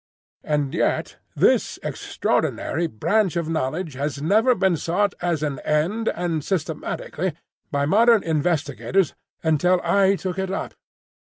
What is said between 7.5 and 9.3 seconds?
by modern investigators